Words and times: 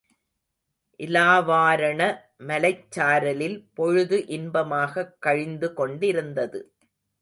இலாவாரண 0.99 2.01
மலைச்சாரலில் 2.47 3.67
பொழுது 3.73 4.27
இன்பமாகக் 4.27 5.15
கழிந்து 5.19 5.73
கொண்டிருந்தது. 5.73 6.73